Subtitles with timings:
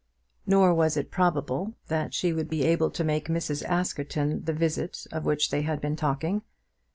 [0.47, 3.63] Nor was it probable that she would be able to make to Mrs.
[3.65, 6.41] Askerton the visit of which they had been talking.